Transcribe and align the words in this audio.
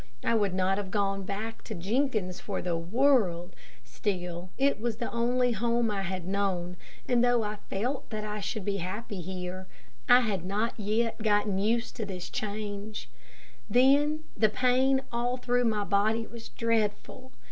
I 0.23 0.33
would 0.33 0.55
not 0.55 0.79
have 0.79 0.89
gone 0.89 1.25
back 1.25 1.63
to 1.65 1.75
Jenkins' 1.75 2.39
for 2.39 2.59
the 2.59 2.75
world, 2.75 3.55
still 3.83 4.49
it 4.57 4.81
was 4.81 4.95
the 4.95 5.11
only 5.11 5.51
home 5.51 5.91
I 5.91 6.01
had 6.01 6.25
known, 6.25 6.75
and 7.07 7.23
though 7.23 7.43
I 7.43 7.57
felt 7.69 8.09
that 8.09 8.23
I 8.23 8.39
should 8.39 8.65
be 8.65 8.77
happy 8.77 9.21
here, 9.21 9.67
I 10.09 10.21
had 10.21 10.43
not 10.43 10.73
yet 10.79 11.21
gotten 11.21 11.59
used 11.59 11.95
to 11.97 12.05
the 12.07 12.19
change. 12.19 13.11
Then 13.69 14.21
the 14.35 14.49
pain 14.49 15.03
all 15.11 15.37
through 15.37 15.65
my 15.65 15.83
body 15.83 16.25
was 16.25 16.49
dreadful. 16.49 17.31